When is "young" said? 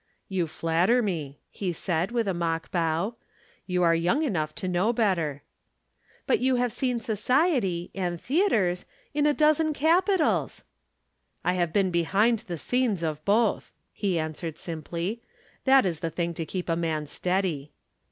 3.93-4.23